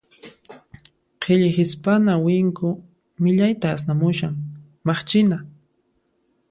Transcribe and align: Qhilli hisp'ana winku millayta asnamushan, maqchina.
Qhilli 1.25 1.49
hisp'ana 1.57 2.15
winku 2.25 2.71
millayta 3.25 3.67
asnamushan, 3.75 4.33
maqchina. 4.87 5.37